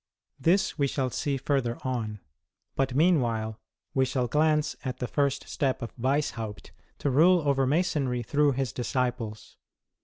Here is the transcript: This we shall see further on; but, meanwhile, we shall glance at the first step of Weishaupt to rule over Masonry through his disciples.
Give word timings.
This 0.39 0.79
we 0.79 0.87
shall 0.87 1.11
see 1.11 1.37
further 1.37 1.77
on; 1.83 2.21
but, 2.75 2.95
meanwhile, 2.95 3.59
we 3.93 4.03
shall 4.03 4.25
glance 4.27 4.75
at 4.83 4.97
the 4.97 5.05
first 5.05 5.47
step 5.47 5.83
of 5.83 5.95
Weishaupt 5.95 6.71
to 6.97 7.11
rule 7.11 7.47
over 7.47 7.67
Masonry 7.67 8.23
through 8.23 8.53
his 8.53 8.73
disciples. 8.73 9.57